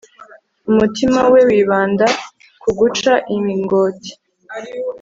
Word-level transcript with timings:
umutima 0.69 1.21
we 1.31 1.39
wibanda 1.49 2.05
ku 2.61 2.69
guca 2.79 3.13
imingoti 3.35 4.11